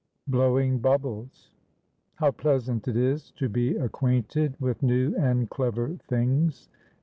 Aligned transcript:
BLOWING 0.27 0.79
BUBBLES. 0.79 1.51
"How 2.15 2.31
pleasant 2.31 2.87
it 2.87 2.97
is 2.97 3.29
to 3.33 3.47
be 3.47 3.75
acquainted 3.77 4.57
with 4.59 4.81
new 4.81 5.15
and 5.15 5.47
clever 5.47 5.95
things." 6.07 6.67